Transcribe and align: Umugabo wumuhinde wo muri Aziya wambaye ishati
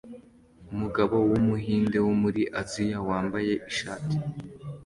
Umugabo 0.73 1.15
wumuhinde 1.29 1.97
wo 2.05 2.13
muri 2.21 2.41
Aziya 2.61 2.99
wambaye 3.07 3.53
ishati 3.71 4.15